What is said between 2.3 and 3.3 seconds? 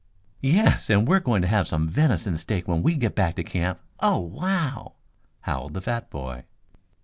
steak when we get